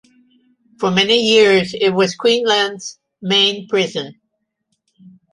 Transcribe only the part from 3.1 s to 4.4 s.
main prison.